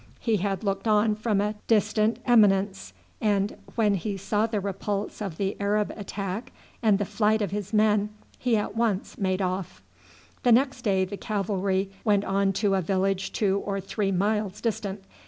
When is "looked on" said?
0.63-1.13